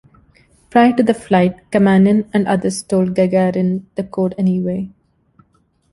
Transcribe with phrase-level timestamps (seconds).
[0.71, 4.89] Prior to the flight, Kamanin and others told Gagarin the code anyway.